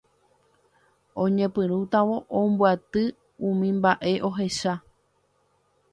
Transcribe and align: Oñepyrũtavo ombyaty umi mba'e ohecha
Oñepyrũtavo 1.21 2.15
ombyaty 2.39 3.03
umi 3.49 3.69
mba'e 3.77 4.13
ohecha 4.29 4.73